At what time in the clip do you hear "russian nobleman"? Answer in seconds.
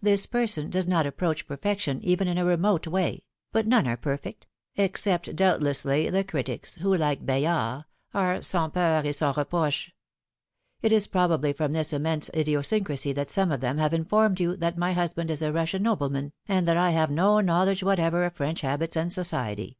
15.52-16.32